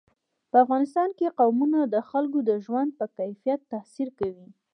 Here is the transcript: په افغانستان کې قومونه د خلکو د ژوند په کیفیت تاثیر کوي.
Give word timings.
په 0.51 0.57
افغانستان 0.63 1.09
کې 1.17 1.35
قومونه 1.39 1.79
د 1.93 1.95
خلکو 2.09 2.39
د 2.49 2.51
ژوند 2.65 2.89
په 2.99 3.05
کیفیت 3.17 3.59
تاثیر 3.73 4.07
کوي. 4.19 4.49